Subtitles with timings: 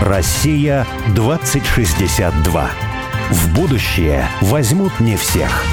[0.00, 2.70] Россия 2062.
[3.30, 5.64] В будущее возьмут не всех.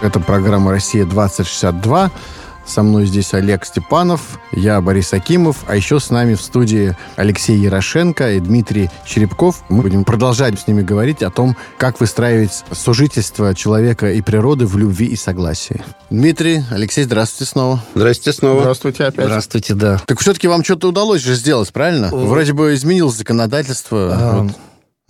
[0.00, 2.10] Это программа «Россия-2062».
[2.66, 7.56] Со мной здесь Олег Степанов, я Борис Акимов, а еще с нами в студии Алексей
[7.58, 9.64] Ярошенко и Дмитрий Черепков.
[9.68, 14.76] Мы будем продолжать с ними говорить о том, как выстраивать сожительство человека и природы в
[14.76, 15.82] любви и согласии.
[16.10, 17.84] Дмитрий, Алексей, здравствуйте снова.
[17.94, 18.60] Здравствуйте снова.
[18.60, 19.26] Здравствуйте опять.
[19.26, 20.00] Здравствуйте, да.
[20.06, 22.08] Так все-таки вам что-то удалось же сделать, правильно?
[22.12, 24.12] Вроде бы изменилось законодательство.
[24.12, 24.52] А, вот.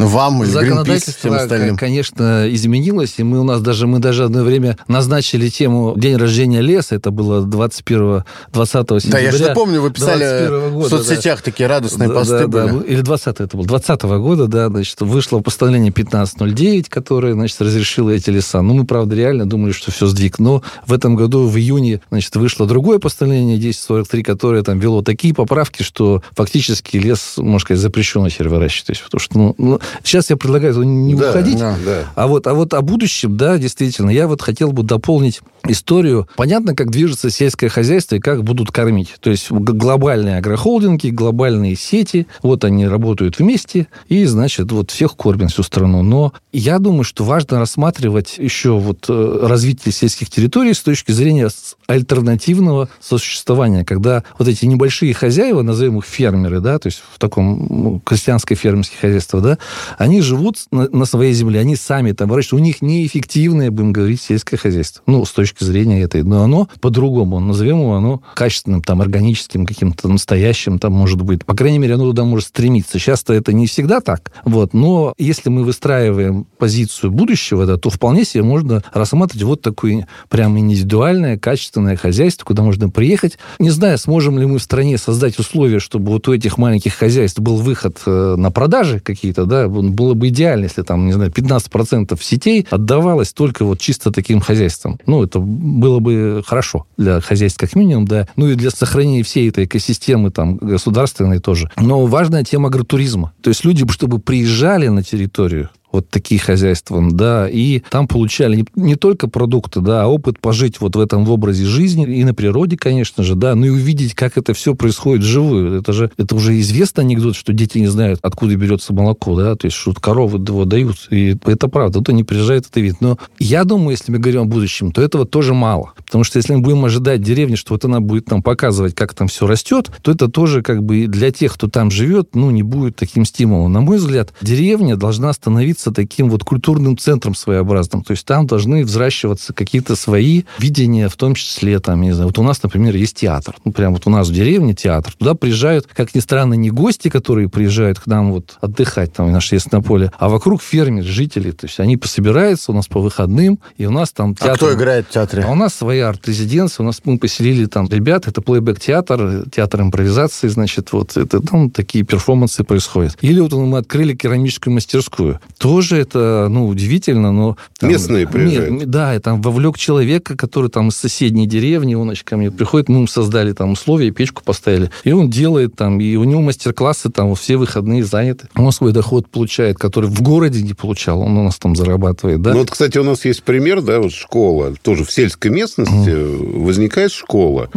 [0.02, 1.77] Ну, вам или Законодательство, остальным.
[1.77, 6.60] конечно, изменилось, и мы у нас даже мы даже одно время назначили тему День рождения
[6.60, 9.10] леса, это было 21 20 сентября.
[9.10, 12.66] Да, я же помню, вы писали 21 года, в соцсетях такие радостные да, посты да,
[12.66, 12.79] были.
[12.79, 18.10] да, или 20 это было, 20 года, да, значит, вышло постановление 1509, которое, значит, разрешило
[18.10, 18.60] эти леса.
[18.60, 22.34] Ну, мы, правда, реально думали, что все сдвиг, но в этом году, в июне, значит,
[22.34, 28.29] вышло другое постановление 1043, которое там вело такие поправки, что фактически лес, можно сказать, запрещено
[28.29, 28.87] теперь выращивать.
[28.87, 32.04] То есть, потому что, ну, ну, сейчас я предлагаю не Да, уходить, да, да.
[32.15, 36.29] а вот, а вот о будущем, да, действительно, я вот хотел бы дополнить историю.
[36.37, 39.15] Понятно, как движется сельское хозяйство и как будут кормить.
[39.20, 45.52] То есть глобальные агрохолдинги, глобальные сети, вот они работают вместе, и, значит, вот всех кормят
[45.52, 46.02] всю страну.
[46.02, 51.48] Но я думаю, что важно рассматривать еще вот э, развитие сельских территорий с точки зрения
[51.93, 57.66] альтернативного сосуществования, когда вот эти небольшие хозяева, назовем их фермеры, да, то есть в таком
[57.68, 59.59] ну, крестьянское фермерское хозяйство, да,
[59.98, 64.20] они живут на, на своей земле, они сами там выращивают, у них неэффективное, будем говорить,
[64.20, 65.03] сельское хозяйство.
[65.06, 66.22] Ну, с точки зрения этой.
[66.22, 71.44] Но оно по-другому, назовем его оно качественным, там, органическим, каким-то настоящим, там, может быть.
[71.44, 72.98] По крайней мере, оно туда может стремиться.
[72.98, 78.25] Часто это не всегда так, вот, но если мы выстраиваем позицию будущего, да, то вполне
[78.25, 83.38] себе можно рассматривать вот такое прям индивидуальное, качественное хозяйство, куда можно приехать.
[83.59, 87.38] Не знаю, сможем ли мы в стране создать условия, чтобы вот у этих маленьких хозяйств
[87.41, 92.19] был выход э, на продажи какие-то, да, было бы идеально, если там, не знаю, 15%
[92.22, 94.98] сетей отдавалось только вот чисто таким хозяйствам.
[95.06, 99.48] Ну, это было бы хорошо для хозяйств как минимум, да, ну и для сохранения всей
[99.48, 101.71] этой экосистемы там государственной тоже.
[101.76, 103.32] Но важная тема агротуризма.
[103.42, 108.64] То есть люди, чтобы приезжали на территорию, вот такие хозяйства, да, и там получали не,
[108.75, 112.34] не только продукты, да, а опыт пожить вот в этом в образе жизни и на
[112.34, 115.78] природе, конечно же, да, ну и увидеть, как это все происходит вживую.
[115.78, 119.66] Это же, это уже известный анекдот, что дети не знают, откуда берется молоко, да, то
[119.66, 123.00] есть, что коровы его дают, и это правда, кто не приезжает, это видит.
[123.00, 125.92] Но я думаю, если мы говорим о будущем, то этого тоже мало.
[125.97, 129.28] Потому что если мы будем ожидать деревни, что вот она будет нам показывать, как там
[129.28, 132.97] все растет, то это тоже как бы для тех, кто там живет, ну, не будет
[132.97, 133.72] таким стимулом.
[133.72, 138.03] На мой взгляд, деревня должна становиться таким вот культурным центром своеобразным.
[138.03, 142.38] То есть там должны взращиваться какие-то свои видения, в том числе, там, не знаю, вот
[142.38, 143.56] у нас, например, есть театр.
[143.65, 145.15] Ну, прям вот у нас в деревне театр.
[145.19, 149.59] Туда приезжают, как ни странно, не гости, которые приезжают к нам вот отдыхать там наше
[149.84, 151.50] поле, а вокруг фермеры, жители.
[151.50, 154.53] То есть они пособираются у нас по выходным, и у нас там театр...
[154.53, 155.44] А кто играет в театре?
[155.47, 160.48] А у нас своя арт-резиденция, у нас мы поселили там ребят, это плейбэк-театр, театр импровизации,
[160.48, 163.16] значит, вот это там такие перформансы происходят.
[163.21, 165.41] Или вот мы открыли керамическую мастерскую.
[165.72, 167.56] Тоже это, ну, удивительно, но...
[167.78, 168.71] там- Местные приезжают.
[168.71, 172.91] Нет, да, и там вовлек человека, который там из соседней деревни, он, ко мне приходит,
[172.91, 177.09] мы ему создали там условия, печку поставили, и он делает там, и у него мастер-классы
[177.09, 178.49] там все выходные заняты.
[178.55, 182.53] Он свой доход получает, который в городе не получал, он у нас там зарабатывает, да?
[182.53, 186.15] Ну, вот, кстати, у нас есть пример, да, вот школа, тоже в сельской местности
[186.59, 187.71] возникает школа,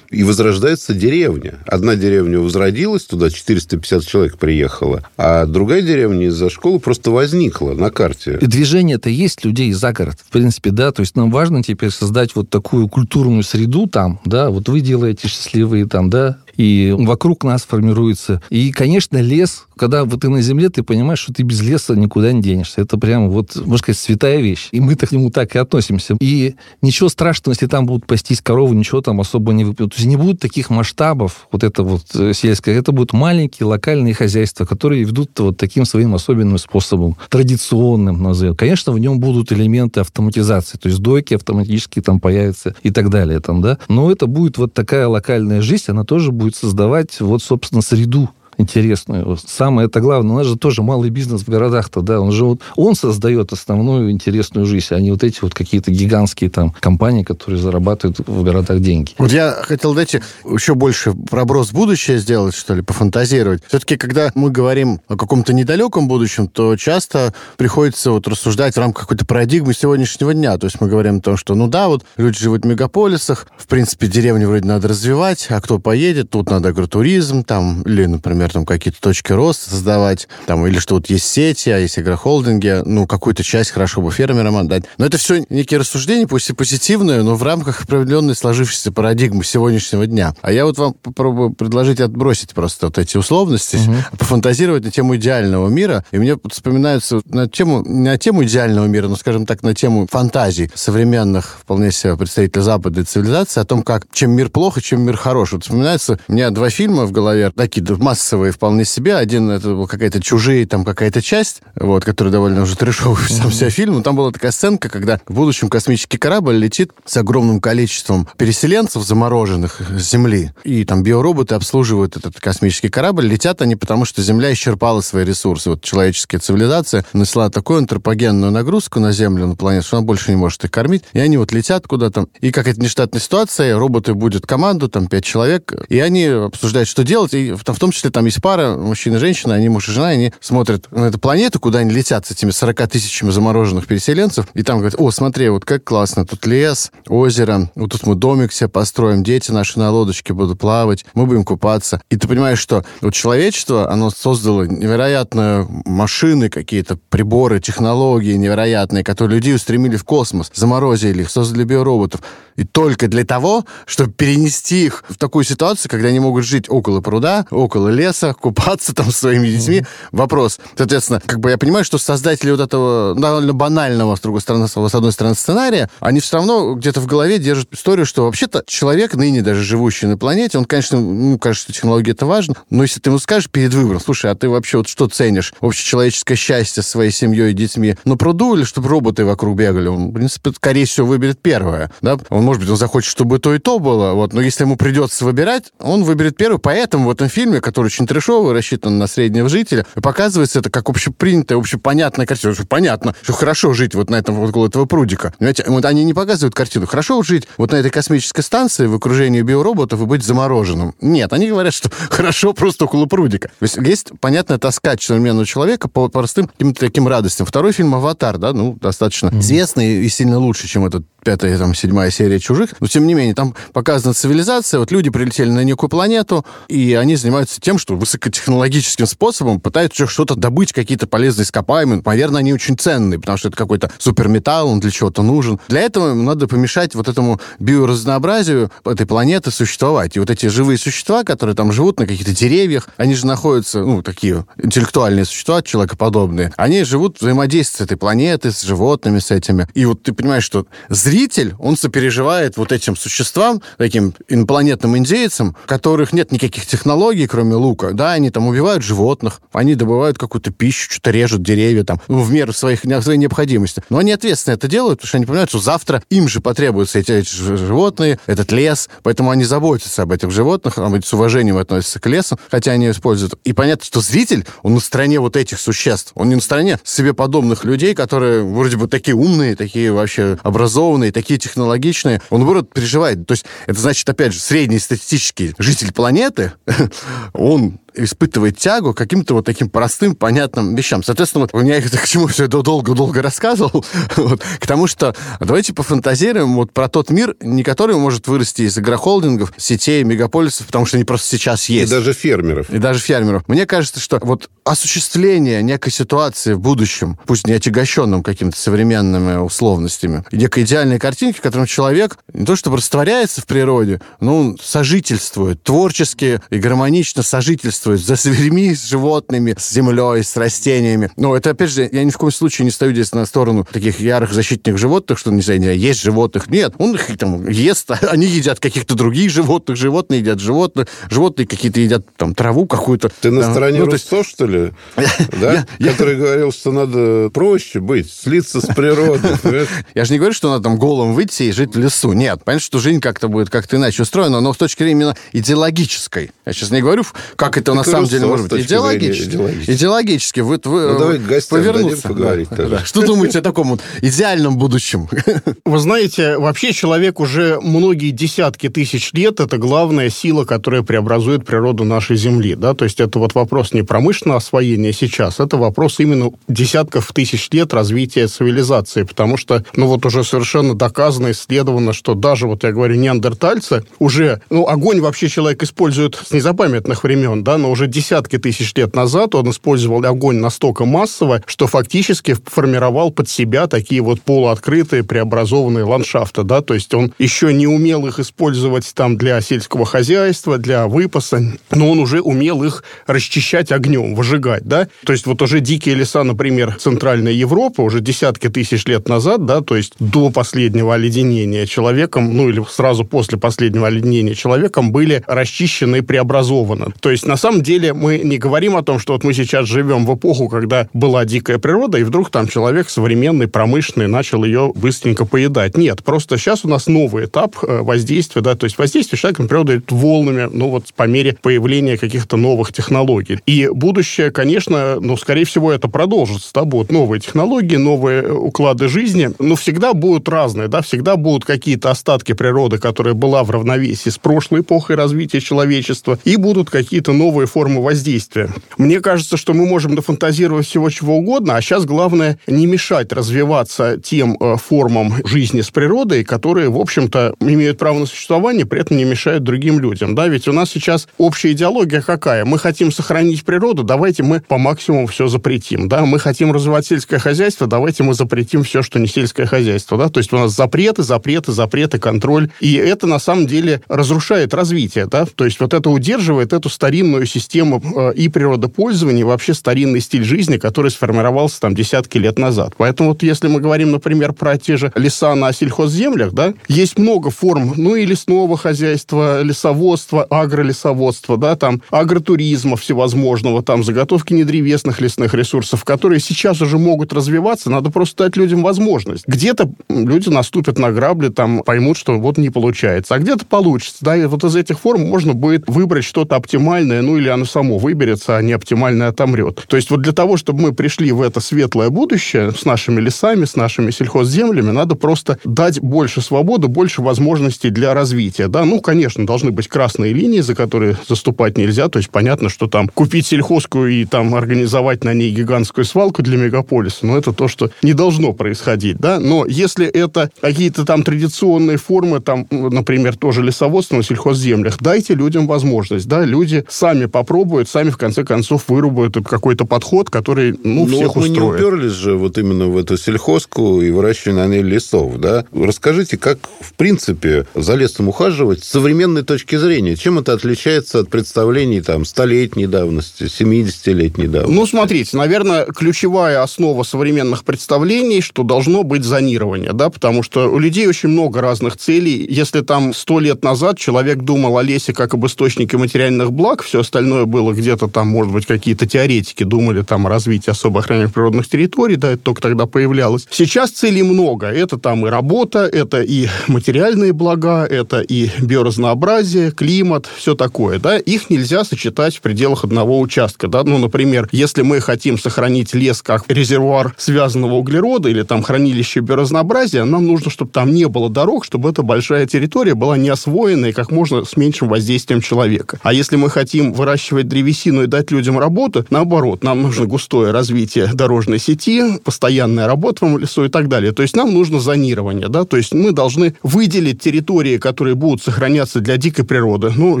[0.10, 1.54] и возрождается деревня.
[1.66, 7.90] Одна деревня возродилась, туда 450 человек приехало, а другая деревня из-за школы просто возникла на
[7.90, 8.38] карте.
[8.40, 12.34] И движение-то есть людей за город, в принципе, да, то есть нам важно теперь создать
[12.34, 17.62] вот такую культурную среду там, да, вот вы делаете счастливые там, да, и вокруг нас
[17.62, 18.42] формируется.
[18.50, 22.32] И, конечно, лес, когда вот ты на земле, ты понимаешь, что ты без леса никуда
[22.32, 22.80] не денешься.
[22.80, 24.68] Это прям вот, можно сказать, святая вещь.
[24.72, 26.16] И мы-то к нему так и относимся.
[26.20, 29.92] И ничего страшного, если там будут пастись коровы, ничего там особо не выпьют.
[29.92, 32.78] То есть не будет таких масштабов, вот это вот э, сельское.
[32.78, 38.54] Это будут маленькие локальные хозяйства, которые ведут вот таким своим особенным способом, традиционным, назовем.
[38.54, 43.40] Конечно, в нем будут элементы автоматизации, то есть дойки автоматически там появятся и так далее,
[43.40, 43.78] там, да.
[43.88, 49.36] Но это будет вот такая локальная жизнь, она тоже будет создавать вот, собственно, среду интересную.
[49.44, 52.60] Самое это главное, у нас же тоже малый бизнес в городах-то, да, он же вот,
[52.76, 57.60] он создает основную интересную жизнь, а не вот эти вот какие-то гигантские там компании, которые
[57.60, 59.12] зарабатывают в городах деньги.
[59.18, 63.62] Вот я хотел, дайте, еще больше проброс в будущее сделать, что ли, пофантазировать.
[63.68, 69.02] Все-таки, когда мы говорим о каком-то недалеком будущем, то часто приходится вот рассуждать в рамках
[69.02, 70.56] какой-то парадигмы сегодняшнего дня.
[70.58, 73.66] То есть мы говорим о том, что, ну да, вот люди живут в мегаполисах, в
[73.66, 78.66] принципе, деревни вроде надо развивать, а кто поедет, тут надо агротуризм, там, или, например, там
[78.66, 83.42] какие-то точки роста создавать, там, или что вот есть сети, а есть агрохолдинги, ну, какую-то
[83.42, 84.84] часть хорошо бы фермерам отдать.
[84.98, 90.06] Но это все некие рассуждения, пусть и позитивные, но в рамках определенной сложившейся парадигмы сегодняшнего
[90.06, 90.34] дня.
[90.42, 93.94] А я вот вам попробую предложить отбросить просто вот эти условности, угу.
[94.18, 96.04] пофантазировать на тему идеального мира.
[96.10, 100.06] И мне вспоминаются на тему, не на тему идеального мира, но, скажем так, на тему
[100.10, 105.16] фантазий современных, вполне себе представителей западной цивилизации, о том, как чем мир плохо, чем мир
[105.16, 105.52] хорош.
[105.52, 109.16] Вот вспоминается у меня два фильма в голове, такие массовые вполне себе.
[109.16, 113.70] Один это был какая-то чужие, там какая-то часть, вот, который довольно уже трешовый сам себя
[113.70, 113.94] фильм.
[113.94, 119.02] Но там была такая сценка, когда в будущем космический корабль летит с огромным количеством переселенцев,
[119.02, 120.52] замороженных с Земли.
[120.64, 123.26] И там биороботы обслуживают этот космический корабль.
[123.26, 125.70] Летят они потому, что Земля исчерпала свои ресурсы.
[125.70, 130.36] Вот человеческая цивилизация нанесла такую антропогенную нагрузку на Землю, на планету, что она больше не
[130.36, 131.04] может их кормить.
[131.12, 132.26] И они вот летят куда-то.
[132.40, 137.04] И как это нештатная ситуация, роботы будет команду, там, пять человек, и они обсуждают, что
[137.04, 137.34] делать.
[137.34, 140.32] И в том числе там есть пара, мужчина и женщина, они муж и жена, они
[140.40, 144.78] смотрят на эту планету, куда они летят с этими 40 тысячами замороженных переселенцев, и там
[144.78, 149.22] говорят, о, смотри, вот как классно, тут лес, озеро, вот тут мы домик себе построим,
[149.22, 152.00] дети наши на лодочке будут плавать, мы будем купаться.
[152.10, 159.36] И ты понимаешь, что вот человечество, оно создало невероятные машины, какие-то приборы, технологии невероятные, которые
[159.36, 162.20] людей устремили в космос, заморозили их, создали биороботов.
[162.56, 167.00] И только для того, чтобы перенести их в такую ситуацию, когда они могут жить около
[167.00, 169.78] пруда, около леса, купаться там с своими детьми.
[169.78, 170.08] Mm-hmm.
[170.12, 170.58] Вопрос.
[170.76, 174.76] Соответственно, как бы я понимаю, что создатели вот этого довольно банального, с другой стороны, с
[174.76, 179.42] одной стороны, сценария, они все равно где-то в голове держат историю, что вообще-то человек, ныне
[179.42, 183.10] даже живущий на планете, он, конечно, ну, кажется, что технология это важно, но если ты
[183.10, 185.52] ему скажешь перед выбором, слушай, а ты вообще вот что ценишь?
[185.60, 189.88] Общечеловеческое счастье своей семьей и детьми на пруду или чтобы роботы вокруг бегали?
[189.88, 191.90] Он, в принципе, скорее всего, выберет первое.
[192.00, 192.18] Да?
[192.30, 195.24] Он, может быть, он захочет, чтобы то и то было, вот, но если ему придется
[195.24, 196.58] выбирать, он выберет первый.
[196.58, 201.58] Поэтому в этом фильме, который очень трешовый, рассчитан на среднего жителя, показывается это как общепринятая,
[201.58, 202.54] общепонятная картина.
[202.54, 205.34] Что понятно, что хорошо жить вот на этом вот около этого прудика.
[205.38, 206.86] Понимаете, вот они не показывают картину.
[206.86, 210.94] Хорошо жить вот на этой космической станции в окружении биороботов и быть замороженным.
[211.00, 213.48] Нет, они говорят, что хорошо просто около прудика.
[213.58, 217.46] То есть есть понятная тоска современного человека по простым каким-то таким радостям.
[217.46, 219.40] Второй фильм «Аватар», да, ну, достаточно mm-hmm.
[219.40, 222.70] известный и сильно лучше, чем этот пятая, там, седьмая серия «Чужих».
[222.78, 224.78] Но, тем не менее, там показана цивилизация.
[224.78, 230.34] Вот люди прилетели на некую планету, и они занимаются тем, что высокотехнологическим способом пытаются что-то
[230.34, 232.02] добыть, какие-то полезные ископаемые.
[232.04, 235.60] Наверное, они очень ценные, потому что это какой-то суперметалл, он для чего-то нужен.
[235.68, 240.16] Для этого надо помешать вот этому биоразнообразию этой планеты существовать.
[240.16, 244.02] И вот эти живые существа, которые там живут на каких-то деревьях, они же находятся, ну,
[244.02, 249.68] такие интеллектуальные существа, человекоподобные, они живут взаимодействуют с этой планетой, с животными, с этими.
[249.74, 256.12] И вот ты понимаешь, что зритель он сопереживает вот этим существам, таким инопланетным индейцам, которых
[256.12, 257.85] нет никаких технологий, кроме лука.
[257.94, 262.30] Да, они там убивают животных, они добывают какую-то пищу, что-то режут деревья там, ну, в
[262.32, 263.82] меру своих, своей необходимости.
[263.90, 267.12] Но они ответственно это делают, потому что они понимают, что завтра им же потребуются эти,
[267.12, 272.38] эти животные, этот лес, поэтому они заботятся об этих животных, с уважением относятся к лесу,
[272.50, 273.34] хотя они используют.
[273.44, 277.14] И понятно, что зритель, он на стороне вот этих существ, он не на стороне себе
[277.14, 283.26] подобных людей, которые вроде бы такие умные, такие вообще образованные, такие технологичные, он, наоборот, переживает.
[283.26, 286.52] То есть это значит, опять же, среднестатистический житель планеты,
[287.32, 291.02] он King испытывает тягу к каким-то вот таким простым, понятным вещам.
[291.02, 293.84] Соответственно, вот у меня это к чему все это долго-долго рассказывал,
[294.16, 298.76] вот, к тому, что давайте пофантазируем вот про тот мир, не который может вырасти из
[298.78, 301.90] агрохолдингов, сетей, мегаполисов, потому что они просто сейчас есть.
[301.90, 302.70] И даже фермеров.
[302.70, 303.44] И даже фермеров.
[303.48, 310.24] Мне кажется, что вот осуществление некой ситуации в будущем, пусть не отягощенным какими-то современными условностями,
[310.32, 315.62] некой идеальной картинки, в котором человек не то чтобы растворяется в природе, но он сожительствует,
[315.62, 321.10] творчески и гармонично сожительствует соседствует за зверьми, с животными, с землей, с растениями.
[321.16, 324.00] Но это, опять же, я ни в коем случае не стою здесь на сторону таких
[324.00, 326.48] ярых защитных животных, что, не знаю, есть животных.
[326.48, 331.80] Нет, он их там ест, они едят каких-то других животных, животные едят животных, животные какие-то
[331.80, 333.10] едят там траву какую-то.
[333.20, 334.30] Ты на стороне ну, Руссо, есть...
[334.30, 334.72] что ли?
[335.40, 335.66] Да?
[335.78, 339.32] Который говорил, что надо проще быть, слиться с природой.
[339.94, 342.12] Я же не говорю, что надо там голым выйти и жить в лесу.
[342.12, 346.30] Нет, понятно, что жизнь как-то будет как-то иначе устроена, но с точки зрения именно идеологической.
[346.44, 347.04] Я сейчас не говорю,
[347.36, 349.28] как это на самом деле может быть идеологически.
[349.30, 349.70] Идеологически.
[349.70, 350.40] идеологически.
[350.40, 352.08] Вы, вы, ну, давай гостям повернуться.
[352.08, 352.84] поговорить да, да.
[352.84, 355.08] Что думаете о таком вот идеальном будущем?
[355.64, 361.84] Вы знаете, вообще человек уже многие десятки тысяч лет это главная сила, которая преобразует природу
[361.84, 362.54] нашей Земли.
[362.54, 362.74] Да?
[362.74, 367.74] То есть это вот вопрос не промышленного освоения сейчас, это вопрос именно десятков тысяч лет
[367.74, 369.02] развития цивилизации.
[369.02, 374.40] Потому что, ну вот уже совершенно доказано, исследовано, что даже, вот я говорю, неандертальцы уже,
[374.50, 379.34] ну огонь вообще человек использует с незапамятных времен, да, но уже десятки тысяч лет назад
[379.34, 386.42] он использовал огонь настолько массово, что фактически формировал под себя такие вот полуоткрытые преобразованные ландшафты,
[386.42, 391.42] да, то есть он еще не умел их использовать там для сельского хозяйства, для выпаса,
[391.70, 396.24] но он уже умел их расчищать огнем, выжигать, да, то есть вот уже дикие леса,
[396.24, 402.36] например, Центральной Европы уже десятки тысяч лет назад, да, то есть до последнего оледенения человеком,
[402.36, 406.92] ну или сразу после последнего оледенения человеком были расчищены и преобразованы.
[407.00, 410.06] То есть на самом деле мы не говорим о том, что вот мы сейчас живем
[410.06, 415.24] в эпоху, когда была дикая природа, и вдруг там человек современный, промышленный, начал ее быстренько
[415.24, 415.76] поедать.
[415.76, 419.48] Нет, просто сейчас у нас новый этап э, воздействия, да, то есть воздействие человека на
[419.48, 423.38] природу идет волнами, ну вот по мере появления каких-то новых технологий.
[423.46, 429.30] И будущее, конечно, ну, скорее всего, это продолжится, да, будут новые технологии, новые уклады жизни,
[429.38, 434.18] но всегда будут разные, да, всегда будут какие-то остатки природы, которая была в равновесии с
[434.18, 438.48] прошлой эпохой развития человечества, и будут какие-то новые формы воздействия.
[438.78, 443.98] Мне кажется, что мы можем дофантазировать всего чего угодно, а сейчас главное не мешать развиваться
[444.02, 448.96] тем э, формам жизни с природой, которые, в общем-то, имеют право на существование, при этом
[448.96, 450.14] не мешают другим людям.
[450.14, 452.44] Да, ведь у нас сейчас общая идеология какая?
[452.44, 455.88] Мы хотим сохранить природу, давайте мы по максимуму все запретим.
[455.88, 456.04] Да?
[456.04, 459.98] Мы хотим развивать сельское хозяйство, давайте мы запретим все, что не сельское хозяйство.
[459.98, 460.08] Да?
[460.08, 462.50] То есть у нас запреты, запреты, запреты, контроль.
[462.60, 465.06] И это на самом деле разрушает развитие.
[465.06, 465.26] Да?
[465.26, 470.24] То есть вот это удерживает эту старинную систему э, и природопользования, и вообще старинный стиль
[470.24, 472.74] жизни, который сформировался там десятки лет назад.
[472.76, 477.30] Поэтому вот если мы говорим, например, про те же леса на сельхозземлях, да, есть много
[477.30, 485.34] форм, ну и лесного хозяйства, лесоводства, агролесоводства, да, там агротуризма всевозможного, там заготовки недревесных лесных
[485.34, 489.26] ресурсов, которые сейчас уже могут развиваться, надо просто дать людям возможность.
[489.26, 494.16] Где-то люди наступят на грабли, там поймут, что вот не получается, а где-то получится, да,
[494.16, 498.42] и вот из этих форм можно будет выбрать что-то оптимальное, или оно само выберется, а
[498.42, 499.64] не оптимальное отомрет.
[499.68, 503.44] То есть вот для того, чтобы мы пришли в это светлое будущее с нашими лесами,
[503.44, 508.64] с нашими сельхозземлями, надо просто дать больше свободы, больше возможностей для развития, да.
[508.64, 512.88] Ну, конечно, должны быть красные линии, за которые заступать нельзя, то есть понятно, что там
[512.88, 517.70] купить сельхозку и там организовать на ней гигантскую свалку для мегаполиса, но это то, что
[517.82, 519.18] не должно происходить, да.
[519.20, 525.46] Но если это какие-то там традиционные формы, там, например, тоже лесоводство на сельхозземлях, дайте людям
[525.46, 530.96] возможность, да, люди сами попробуют, сами в конце концов вырубают какой-то подход, который, ну, Но
[530.96, 531.30] всех мы устроит.
[531.30, 535.44] не уперлись же вот именно в эту сельхозку и выращивание на ней лесов, да.
[535.52, 539.96] Расскажите, как, в принципе, за лесом ухаживать с современной точки зрения?
[539.96, 544.54] Чем это отличается от представлений там столетней давности, 70-летней давности?
[544.54, 550.58] Ну, смотрите, наверное, ключевая основа современных представлений, что должно быть зонирование, да, потому что у
[550.58, 552.26] людей очень много разных целей.
[552.28, 556.80] Если там сто лет назад человек думал о лесе как об источнике материальных благ, все
[556.80, 561.48] остальное было где-то там, может быть, какие-то теоретики думали там о развитии особо охраняемых природных
[561.48, 563.26] территорий, да, это только тогда появлялось.
[563.30, 564.46] Сейчас целей много.
[564.46, 570.98] Это там и работа, это и материальные блага, это и биоразнообразие, климат, все такое, да.
[570.98, 573.62] Их нельзя сочетать в пределах одного участка, да.
[573.64, 579.84] Ну, например, если мы хотим сохранить лес как резервуар связанного углерода или там хранилище биоразнообразия,
[579.84, 583.72] нам нужно, чтобы там не было дорог, чтобы эта большая территория была не освоена и
[583.72, 585.78] как можно с меньшим воздействием человека.
[585.82, 590.86] А если мы хотим выращивать древесину и дать людям работу, наоборот, нам нужно густое развитие
[590.94, 593.90] дорожной сети, постоянная работа в лесу и так далее.
[593.92, 598.78] То есть нам нужно зонирование, да, то есть мы должны выделить территории, которые будут сохраняться
[598.78, 599.72] для дикой природы.
[599.74, 600.00] Ну,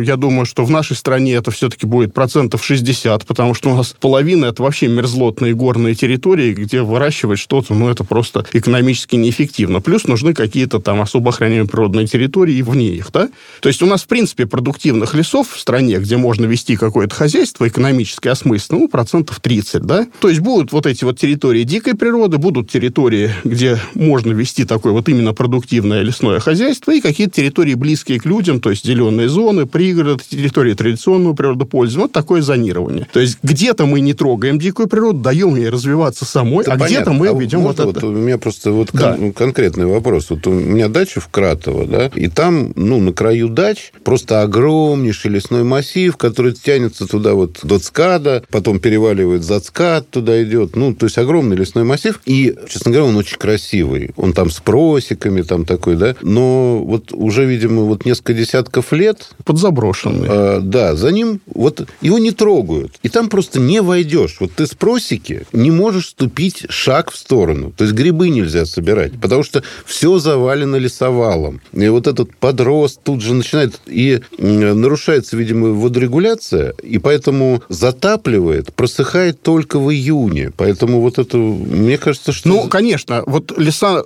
[0.00, 3.96] я думаю, что в нашей стране это все-таки будет процентов 60, потому что у нас
[4.00, 9.80] половина это вообще мерзлотные горные территории, где выращивать что-то, ну, это просто экономически неэффективно.
[9.80, 13.28] Плюс нужны какие-то там особо охраняемые природные территории вне их, да.
[13.60, 17.66] То есть у нас, в принципе, продуктивных лесов в стране, где можно вести какое-то хозяйство
[17.68, 20.06] экономически осмысленно, ну, процентов 30, да.
[20.20, 24.92] То есть будут вот эти вот территории дикой природы, будут территории, где можно вести такое
[24.92, 29.66] вот именно продуктивное лесное хозяйство, и какие-то территории близкие к людям, то есть зеленые зоны,
[29.66, 32.06] пригороды, территории традиционного природопользования.
[32.06, 33.06] Вот такое зонирование.
[33.12, 37.12] То есть где-то мы не трогаем дикую природу, даем ей развиваться самой, это а где-то
[37.12, 38.06] мы а ведем вот, вот это.
[38.06, 39.14] У меня просто вот да.
[39.14, 40.30] кон- конкретный вопрос.
[40.30, 45.30] Вот у меня дача в Кратово, да, и там, ну, на краю дач просто огромнейший
[45.30, 50.74] лесной массив, который тянется туда вот до ЦКАДа, потом переваливает за ЦКАД, туда идет.
[50.74, 52.20] Ну, то есть огромный лесной массив.
[52.24, 54.10] И, честно говоря, он очень красивый.
[54.16, 56.16] Он там с просеками, там такой, да.
[56.22, 59.30] Но вот уже, видимо, вот несколько десятков лет...
[59.44, 60.26] Подзаброшенный.
[60.28, 62.94] Э, да, за ним вот его не трогают.
[63.04, 64.38] И там просто не войдешь.
[64.40, 67.72] Вот ты с просеки не можешь ступить шаг в сторону.
[67.76, 71.60] То есть грибы нельзя собирать, потому что все завалено лесовалом.
[71.72, 73.80] И вот этот подрост тут же начинает...
[73.86, 80.52] И нарушается, видимо, водорегуляция, и поэтому затапливает, просыхает только в июне.
[80.56, 82.48] Поэтому вот это, мне кажется, что...
[82.48, 84.02] Ну, конечно, вот леса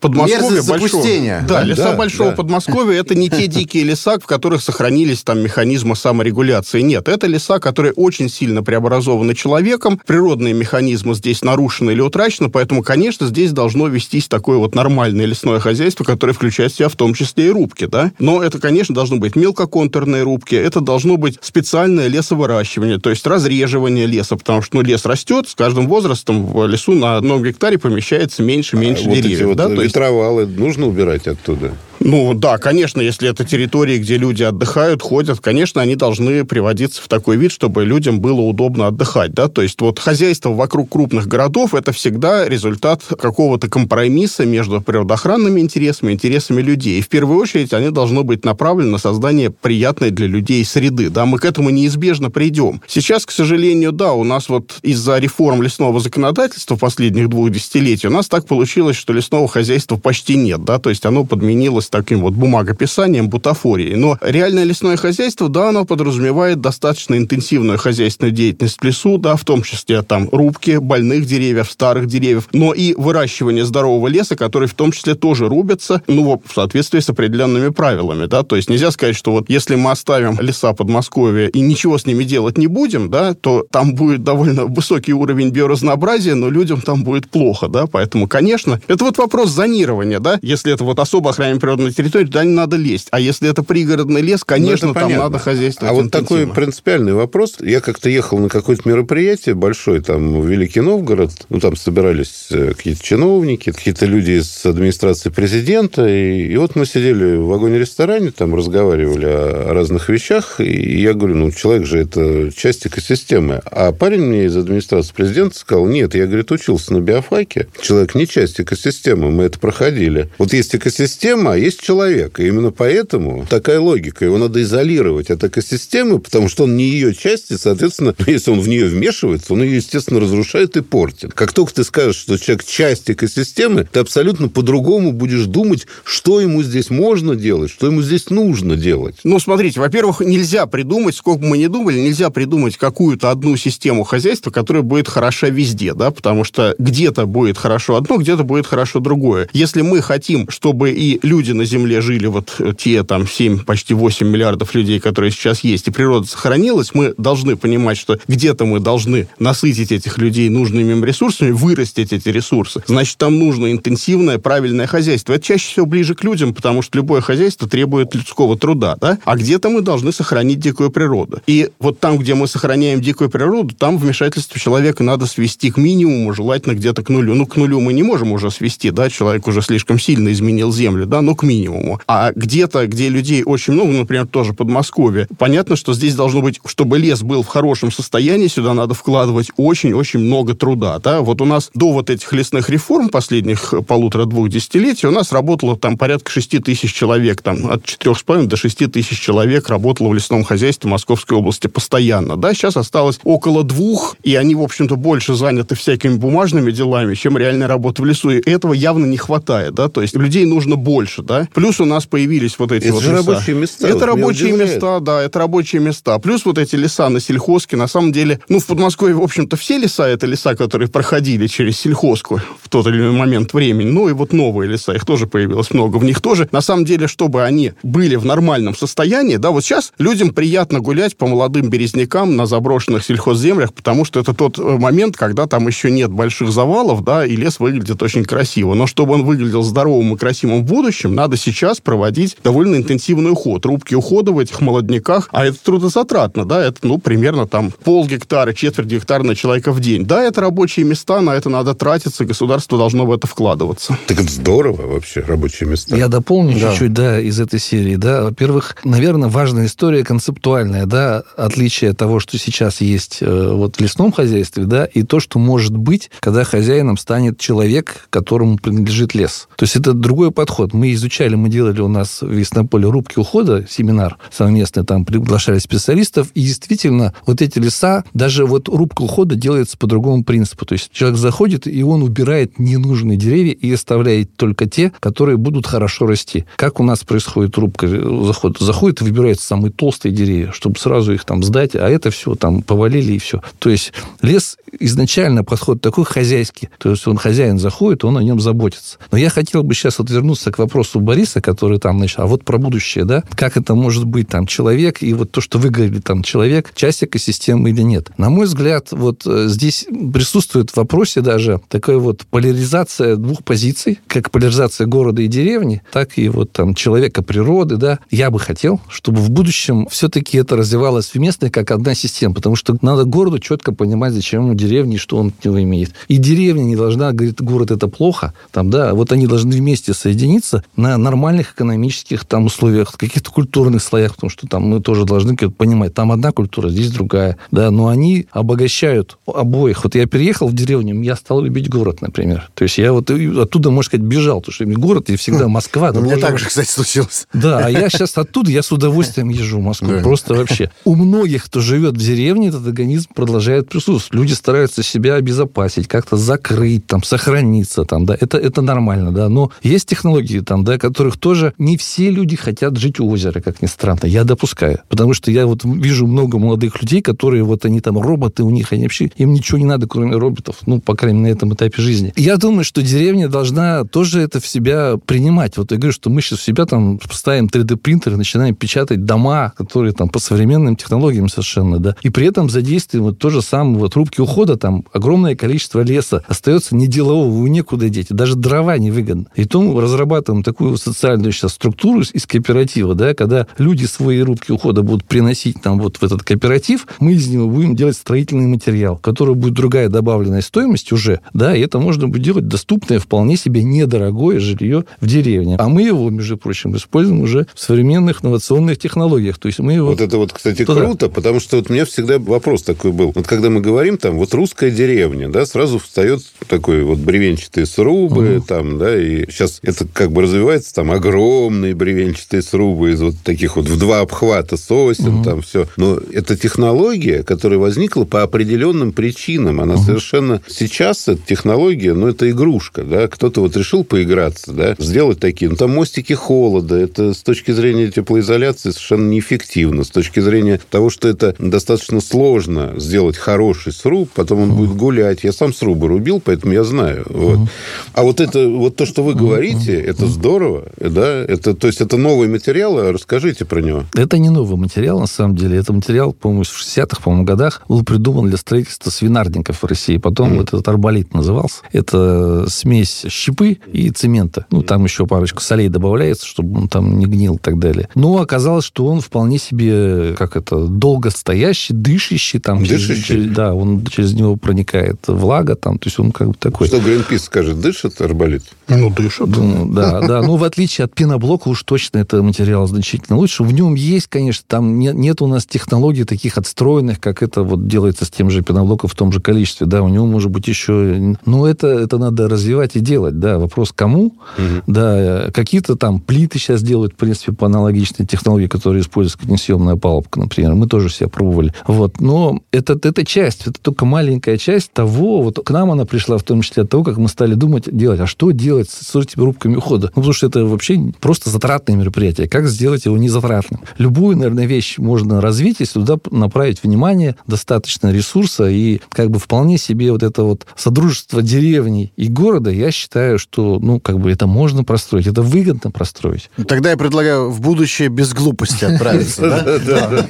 [0.00, 1.04] Подмосковья большого...
[1.04, 2.36] Да, да, леса да, Большого да.
[2.36, 6.80] Подмосковья это не те дикие леса, в которых сохранились там механизмы саморегуляции.
[6.80, 12.82] Нет, это леса, которые очень сильно преобразованы человеком, природные механизмы здесь нарушены или утрачены, поэтому,
[12.82, 17.14] конечно, здесь должно вестись такое вот нормальное лесное хозяйство, которое включает в себя в том
[17.14, 18.12] числе и рубки, да.
[18.18, 21.38] Но это, конечно, должно быть мелкоконтурные рубки, это должно быть
[21.84, 26.66] специальное лесовыращивание, то есть разреживание леса, потому что ну, лес растет, с каждым возрастом в
[26.66, 29.48] лесу на одном гектаре помещается меньше, меньше а деревьев.
[29.48, 29.68] Вот да?
[29.68, 30.58] ветровалы есть...
[30.58, 31.74] нужно убирать оттуда?
[32.00, 37.08] Ну, да, конечно, если это территории, где люди отдыхают, ходят, конечно, они должны приводиться в
[37.08, 41.74] такой вид, чтобы людям было удобно отдыхать, да, то есть вот хозяйство вокруг крупных городов
[41.74, 46.98] это всегда результат какого-то компромисса между природоохранными интересами интересами людей.
[46.98, 51.26] И в первую очередь они должны быть направлены на создание приятной для людей среды, да,
[51.26, 52.82] мы к этому неизбежно придем.
[52.86, 58.10] Сейчас, к сожалению, да, у нас вот из-за реформ лесного законодательства последних двух десятилетий у
[58.10, 62.34] нас так получилось, что лесного хозяйства почти нет, да, то есть оно подменилось таким вот
[62.34, 63.96] бумагописанием, бутафорией.
[63.96, 69.44] Но реальное лесное хозяйство, да, оно подразумевает достаточно интенсивную хозяйственную деятельность в лесу, да, в
[69.44, 74.74] том числе там рубки больных деревьев, старых деревьев, но и выращивание здорового леса, который в
[74.74, 79.16] том числе тоже рубится, ну, в соответствии с определенными правилами, да, то есть нельзя сказать,
[79.16, 83.34] что вот если мы оставим леса Подмосковья и ничего с ними делать не будем, да,
[83.34, 88.80] то там будет довольно высокий уровень биоразнообразия, но людям там будет плохо, да, поэтому, конечно,
[88.88, 92.52] это вот вопрос зонирования, да, если это вот особо охраняемый природный на территорию, туда не
[92.52, 93.08] надо лезть.
[93.10, 95.24] А если это пригородный лес, ну, конечно, там понятно.
[95.24, 97.56] надо хозяйствовать А вот такой принципиальный вопрос.
[97.60, 101.30] Я как-то ехал на какое-то мероприятие большое, там, в Великий Новгород.
[101.48, 106.06] Ну, там собирались э, какие-то чиновники, какие-то люди из администрации президента.
[106.06, 110.60] И, и вот мы сидели в вагоне-ресторане, там разговаривали о разных вещах.
[110.60, 113.60] И я говорю, ну, человек же это часть экосистемы.
[113.64, 117.68] А парень мне из администрации президента сказал, нет, я, говорит, учился на биофаке.
[117.80, 120.30] Человек не часть экосистемы, мы это проходили.
[120.38, 122.40] Вот есть экосистема, есть человек.
[122.40, 124.24] И именно поэтому такая логика.
[124.24, 128.60] Его надо изолировать от экосистемы, потому что он не ее часть, и, соответственно, если он
[128.60, 131.32] в нее вмешивается, он ее, естественно, разрушает и портит.
[131.32, 136.62] Как только ты скажешь, что человек часть экосистемы, ты абсолютно по-другому будешь думать, что ему
[136.62, 139.16] здесь можно делать, что ему здесь нужно делать.
[139.24, 144.04] Ну, смотрите, во-первых, нельзя придумать, сколько бы мы ни думали, нельзя придумать какую-то одну систему
[144.04, 149.00] хозяйства, которая будет хороша везде, да, потому что где-то будет хорошо одно, где-то будет хорошо
[149.00, 149.48] другое.
[149.52, 153.94] Если мы хотим, чтобы и люди на Земле жили вот э, те там 7, почти
[153.94, 158.80] 8 миллиардов людей, которые сейчас есть, и природа сохранилась, мы должны понимать, что где-то мы
[158.80, 162.82] должны насытить этих людей нужными им ресурсами, вырастить эти ресурсы.
[162.86, 165.32] Значит, там нужно интенсивное, правильное хозяйство.
[165.32, 169.18] Это чаще всего ближе к людям, потому что любое хозяйство требует людского труда, да?
[169.24, 171.40] А где-то мы должны сохранить дикую природу.
[171.46, 176.32] И вот там, где мы сохраняем дикую природу, там вмешательство человека надо свести к минимуму,
[176.32, 177.34] желательно где-то к нулю.
[177.34, 181.06] Ну, к нулю мы не можем уже свести, да, человек уже слишком сильно изменил землю,
[181.06, 182.00] да, но к минимуму.
[182.06, 186.98] А где-то, где людей очень много, например, тоже Подмосковье, понятно, что здесь должно быть, чтобы
[186.98, 190.98] лес был в хорошем состоянии, сюда надо вкладывать очень-очень много труда.
[190.98, 191.20] Да?
[191.20, 195.96] Вот у нас до вот этих лесных реформ последних полутора-двух десятилетий у нас работало там
[195.96, 200.90] порядка 6 тысяч человек, там от 4,5 до 6 тысяч человек работало в лесном хозяйстве
[200.90, 202.36] Московской области постоянно.
[202.36, 202.54] Да?
[202.54, 207.68] Сейчас осталось около двух, и они, в общем-то, больше заняты всякими бумажными делами, чем реальная
[207.68, 208.30] работа в лесу.
[208.30, 209.74] И этого явно не хватает.
[209.74, 209.88] Да?
[209.88, 211.22] То есть людей нужно больше.
[211.22, 211.33] Да?
[211.52, 213.26] Плюс у нас появились вот эти это вот же леса.
[213.26, 213.88] рабочие места.
[213.88, 216.18] Это рабочие места, да, это рабочие места.
[216.18, 219.78] Плюс вот эти леса на сельхозке, на самом деле, ну, в Подмосковье, в общем-то, все
[219.78, 223.90] леса, это леса, которые проходили через сельхозку в тот или иной момент времени.
[223.90, 225.96] Ну, и вот новые леса, их тоже появилось много.
[225.96, 229.92] В них тоже, на самом деле, чтобы они были в нормальном состоянии, да, вот сейчас
[229.98, 235.16] людям приятно гулять по молодым березнякам на заброшенных сельхозземлях, потому что это тот э, момент,
[235.16, 238.74] когда там еще нет больших завалов, да, и лес выглядит очень красиво.
[238.74, 243.64] Но чтобы он выглядел здоровым и красивым в будущем, надо сейчас проводить довольно интенсивный уход,
[243.64, 248.52] рубки ухода в этих молодняках, а это трудозатратно, да, это, ну, примерно там пол гектара,
[248.52, 250.04] четверть гектара на человека в день.
[250.04, 253.96] Да, это рабочие места, на это надо тратиться, государство должно в это вкладываться.
[254.06, 255.96] Так это здорово вообще, рабочие места.
[255.96, 256.70] Я дополню да.
[256.70, 258.24] чуть-чуть, да, из этой серии, да.
[258.24, 264.12] Во-первых, наверное, важная история концептуальная, да, отличие того, что сейчас есть э, вот в лесном
[264.12, 269.48] хозяйстве, да, и то, что может быть, когда хозяином станет человек, которому принадлежит лес.
[269.56, 270.74] То есть это другой подход.
[270.74, 276.28] Мы изучали, мы делали у нас в Веснополе рубки ухода, семинар совместный, там приглашали специалистов,
[276.34, 280.64] и действительно вот эти леса, даже вот рубка ухода делается по другому принципу.
[280.64, 285.66] То есть человек заходит, и он убирает ненужные деревья и оставляет только те, которые будут
[285.66, 286.46] хорошо расти.
[286.56, 288.58] Как у нас происходит рубка заход?
[288.58, 292.62] Заходит и выбирает самые толстые деревья, чтобы сразу их там сдать, а это все там
[292.62, 293.42] повалили и все.
[293.58, 296.70] То есть лес изначально подход такой хозяйский.
[296.78, 298.98] То есть он хозяин заходит, он о нем заботится.
[299.10, 302.22] Но я хотел бы сейчас вот вернуться к вопросу Бориса, который там начал.
[302.22, 303.22] А вот про будущее, да?
[303.34, 307.04] Как это может быть там человек, и вот то, что вы говорили, там человек, часть
[307.04, 308.10] экосистемы или нет.
[308.18, 313.98] На мой взгляд, вот э, здесь присутствует в вопросе даже такая вот поляризация двух позиций,
[314.06, 317.98] как поляризация города и деревни, так и вот там человека природы, да.
[318.10, 322.76] Я бы хотел, чтобы в будущем все-таки это развивалось вместе как одна система, потому что
[322.82, 325.92] надо городу четко понимать, зачем ему деревни, что он от него имеет.
[326.08, 330.64] И деревня не должна говорить, город это плохо, там, да, вот они должны вместе соединиться
[330.84, 335.94] на нормальных экономических там условиях, каких-то культурных слоях, потому что там мы тоже должны понимать,
[335.94, 339.84] там одна культура, здесь другая, да, но они обогащают обоих.
[339.84, 342.50] Вот я переехал в деревню, я стал любить город, например.
[342.54, 345.90] То есть я вот оттуда, можно сказать, бежал, потому что город и всегда Москва.
[345.90, 347.26] У меня так же, кстати, случилось.
[347.32, 350.00] Да, а я сейчас оттуда, я с удовольствием езжу в Москву.
[350.02, 350.70] Просто вообще.
[350.84, 354.14] У многих, кто живет в деревне, этот организм продолжает присутствовать.
[354.14, 359.50] Люди стараются себя обезопасить, как-то закрыть, там, сохраниться, там, да, это, это нормально, да, но
[359.62, 363.66] есть технологии, там, да, которых тоже не все люди хотят жить у озера, как ни
[363.66, 367.98] странно, я допускаю, потому что я вот вижу много молодых людей, которые вот они там
[367.98, 371.34] роботы у них, они вообще, им ничего не надо, кроме роботов, ну, по крайней мере,
[371.34, 372.12] на этом этапе жизни.
[372.16, 375.56] Я думаю, что деревня должна тоже это в себя принимать.
[375.56, 379.92] Вот я говорю, что мы сейчас в себя там ставим 3D-принтеры, начинаем печатать дома, которые
[379.92, 383.94] там по современным технологиям совершенно, да, и при этом задействуем вот то же самое, вот
[383.94, 389.26] рубки ухода, там огромное количество леса остается неделового, некуда деть, даже дрова невыгодно.
[389.34, 394.82] И то разрабатываем такую социальную сейчас структуру из кооператива, да, когда люди свои рубки ухода
[394.82, 399.34] будут приносить там вот в этот кооператив, мы из него будем делать строительный материал, который
[399.34, 404.40] будет другая добавленная стоимость уже, да, и это можно будет делать доступное, вполне себе недорогое
[404.40, 405.56] жилье в деревне.
[405.58, 409.38] А мы его, между прочим, используем уже в современных инновационных технологиях.
[409.38, 409.88] То есть мы его...
[409.88, 410.80] Вот это вот, кстати, Туда.
[410.80, 413.12] круто, потому что вот у меня всегда вопрос такой был.
[413.14, 418.36] Вот когда мы говорим там, вот русская деревня, да, сразу встает такой вот бревенчатые срубы,
[418.36, 418.44] угу.
[418.46, 423.56] там, да, и сейчас это как бы развивается, там, огромные бревенчатые срубы из вот таких
[423.56, 425.24] вот в два обхвата сосен, угу.
[425.24, 425.66] там все.
[425.76, 429.60] Но это технология, которая возникла по определенным причинам.
[429.60, 429.82] Она угу.
[429.82, 430.40] совершенно...
[430.46, 435.56] Сейчас эта технология, ну, это игрушка, да, кто-то вот решил поиграться, да, сделать такие, ну,
[435.56, 441.08] там мостики холода, это с точки зрения теплоизоляции совершенно неэффективно, с точки зрения того, что
[441.08, 444.58] это достаточно сложно сделать хороший сруб, потом он угу.
[444.58, 445.24] будет гулять.
[445.24, 447.04] Я сам срубы рубил, поэтому я знаю.
[447.08, 447.48] Вот.
[447.92, 450.43] А вот это, вот то, что вы говорите, это здорово,
[450.78, 453.84] да, это, то есть это новый материал, а расскажите про него.
[453.94, 457.84] Это не новый материал, на самом деле, это материал, по-моему, в 60-х, по-моему, годах был
[457.84, 460.36] придуман для строительства свинарников в России, потом угу.
[460.38, 461.62] вот этот арболит назывался.
[461.72, 464.46] Это смесь щепы и цемента.
[464.50, 467.88] Ну, там еще парочку солей добавляется, чтобы он там не гнил и так далее.
[467.94, 472.40] Но оказалось, что он вполне себе, как это, долгостоящий, дышащий.
[472.40, 473.02] Там, дышащий?
[473.02, 476.66] Через, да, он через него проникает влага, там, то есть он как бы такой...
[476.66, 478.42] Что Гринпис скажет, дышит арболит?
[478.68, 479.26] Ну, дышит.
[479.26, 480.22] Ну, да, да.
[480.22, 483.42] Ну, в отличие от пеноблока, уж точно это материал значительно лучше.
[483.42, 487.66] В нем есть, конечно, там нет, нет у нас технологий таких отстроенных, как это вот
[487.66, 491.16] делается с тем же пеноблоком в том же количестве, да, у него может быть еще...
[491.24, 493.38] Ну, это, это надо развивать и делать, да.
[493.38, 494.62] Вопрос кому, угу.
[494.66, 499.76] да, какие-то там плиты сейчас делают, в принципе, по аналогичной технологии, которые используют как несъемная
[499.76, 500.54] палубка, например.
[500.54, 501.52] Мы тоже себя пробовали.
[501.66, 502.00] Вот.
[502.00, 506.22] Но это, это часть, это только маленькая часть того, вот к нам она пришла в
[506.22, 509.88] том числе от того, как мы стали думать, делать, а что делать с рубками ухода?
[509.94, 512.28] Ну, потому что это вообще просто затратное мероприятие.
[512.28, 513.62] Как сделать его не затратным?
[513.78, 519.58] Любую, наверное, вещь можно развить, если туда направить внимание, достаточно ресурса, и как бы вполне
[519.58, 524.26] себе вот это вот содружество деревни и города, я считаю, что, ну, как бы это
[524.26, 526.30] можно простроить, это выгодно простроить.
[526.48, 530.06] Тогда я предлагаю в будущее без глупости отправиться, да?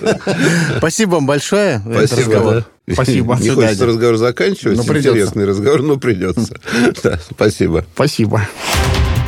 [0.78, 1.80] Спасибо вам большое.
[1.80, 2.64] Спасибо.
[2.92, 3.38] Спасибо.
[3.40, 4.78] Не хочется разговор заканчивать.
[4.78, 6.58] Интересный разговор, но придется.
[7.30, 7.84] Спасибо.
[7.94, 8.46] Спасибо.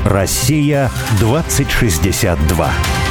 [0.07, 0.91] Россия
[1.21, 3.06] 2062.